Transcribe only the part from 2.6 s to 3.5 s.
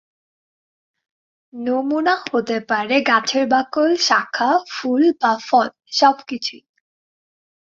পারে গাছের